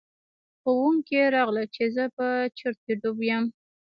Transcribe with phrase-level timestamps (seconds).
[0.61, 2.25] ښوونکي راغلل چې زه په
[2.57, 3.43] چرت کې ډوب یم.